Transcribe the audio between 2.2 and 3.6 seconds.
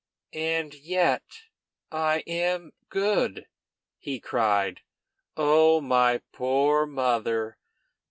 am good!"